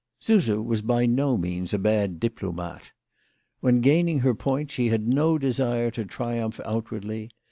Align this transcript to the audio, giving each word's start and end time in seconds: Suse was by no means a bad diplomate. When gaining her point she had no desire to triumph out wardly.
Suse 0.19 0.49
was 0.49 0.81
by 0.81 1.05
no 1.05 1.37
means 1.37 1.75
a 1.75 1.77
bad 1.77 2.19
diplomate. 2.19 2.91
When 3.59 3.81
gaining 3.81 4.21
her 4.21 4.33
point 4.33 4.71
she 4.71 4.87
had 4.87 5.07
no 5.07 5.37
desire 5.37 5.91
to 5.91 6.05
triumph 6.05 6.59
out 6.65 6.89
wardly. 6.89 7.29